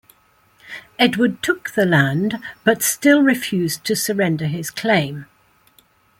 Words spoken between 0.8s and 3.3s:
Edward took the land but still